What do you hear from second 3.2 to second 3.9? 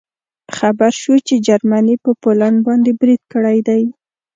کړی دی